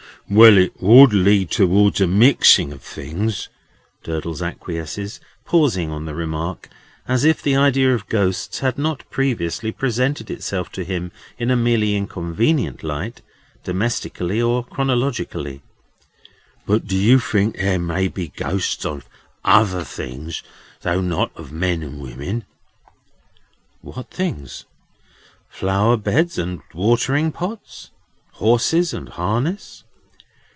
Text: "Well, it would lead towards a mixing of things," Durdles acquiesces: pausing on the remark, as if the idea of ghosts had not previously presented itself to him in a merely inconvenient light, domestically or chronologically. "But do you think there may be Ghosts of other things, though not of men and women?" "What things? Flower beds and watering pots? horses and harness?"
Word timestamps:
"Well, 0.29 0.57
it 0.57 0.79
would 0.81 1.11
lead 1.11 1.49
towards 1.51 1.99
a 1.99 2.07
mixing 2.07 2.71
of 2.71 2.81
things," 2.81 3.49
Durdles 4.03 4.41
acquiesces: 4.41 5.19
pausing 5.43 5.91
on 5.91 6.05
the 6.05 6.15
remark, 6.15 6.69
as 7.05 7.25
if 7.25 7.41
the 7.41 7.57
idea 7.57 7.93
of 7.93 8.07
ghosts 8.07 8.59
had 8.59 8.77
not 8.77 9.03
previously 9.09 9.73
presented 9.73 10.31
itself 10.31 10.71
to 10.73 10.85
him 10.85 11.11
in 11.37 11.51
a 11.51 11.57
merely 11.57 11.97
inconvenient 11.97 12.81
light, 12.81 13.19
domestically 13.65 14.41
or 14.41 14.63
chronologically. 14.63 15.63
"But 16.65 16.87
do 16.87 16.95
you 16.95 17.19
think 17.19 17.57
there 17.57 17.77
may 17.79 18.07
be 18.07 18.29
Ghosts 18.29 18.85
of 18.85 19.09
other 19.43 19.83
things, 19.83 20.43
though 20.83 21.01
not 21.01 21.35
of 21.35 21.51
men 21.51 21.83
and 21.83 21.99
women?" 21.99 22.45
"What 23.81 24.09
things? 24.11 24.63
Flower 25.49 25.97
beds 25.97 26.37
and 26.37 26.61
watering 26.73 27.33
pots? 27.33 27.89
horses 28.33 28.93
and 28.93 29.09
harness?" 29.09 29.83